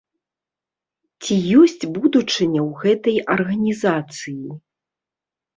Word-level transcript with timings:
Ці 1.23 1.35
ёсць 1.59 1.83
будучыня 1.97 2.61
ў 2.69 2.71
гэтай 2.87 3.15
арганізацыі? 3.37 4.59